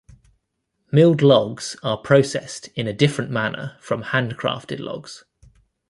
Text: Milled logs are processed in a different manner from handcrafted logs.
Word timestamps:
Milled 0.91 1.21
logs 1.21 1.75
are 1.83 1.95
processed 1.95 2.69
in 2.69 2.87
a 2.87 2.91
different 2.93 3.29
manner 3.29 3.77
from 3.79 4.01
handcrafted 4.05 4.79
logs. 4.79 5.25